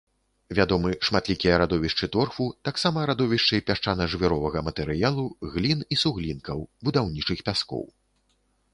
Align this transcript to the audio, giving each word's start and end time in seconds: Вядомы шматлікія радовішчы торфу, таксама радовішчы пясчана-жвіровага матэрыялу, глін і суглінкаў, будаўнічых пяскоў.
Вядомы 0.59 0.91
шматлікія 1.09 1.59
радовішчы 1.61 2.09
торфу, 2.15 2.47
таксама 2.71 3.05
радовішчы 3.11 3.61
пясчана-жвіровага 3.69 4.59
матэрыялу, 4.71 5.29
глін 5.55 5.79
і 5.93 6.03
суглінкаў, 6.05 6.69
будаўнічых 6.89 7.37
пяскоў. 7.51 7.83